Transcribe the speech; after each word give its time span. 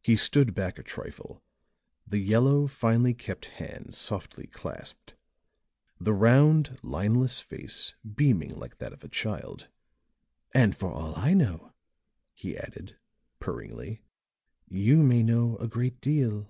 He 0.00 0.16
stood 0.16 0.54
back 0.54 0.78
a 0.78 0.82
trifle, 0.82 1.42
the 2.06 2.16
yellow, 2.16 2.66
finely 2.66 3.12
kept 3.12 3.44
hands 3.60 3.98
softly 3.98 4.46
clasped; 4.46 5.12
the 6.00 6.14
round, 6.14 6.78
lineless 6.82 7.40
face 7.40 7.92
beaming 8.02 8.58
like 8.58 8.78
that 8.78 8.94
of 8.94 9.04
a 9.04 9.08
child. 9.08 9.68
"And 10.54 10.74
for 10.74 10.90
all 10.90 11.14
I 11.16 11.34
know," 11.34 11.74
he 12.32 12.56
added, 12.56 12.96
purringly, 13.38 14.00
"you 14.66 15.02
may 15.02 15.22
know 15.22 15.58
a 15.58 15.68
great 15.68 16.00
deal." 16.00 16.48